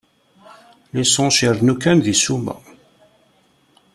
Lissans 0.93 1.37
irennu 1.45 1.73
kan 1.83 1.97
deg 2.05 2.15
ssuma. 2.19 2.55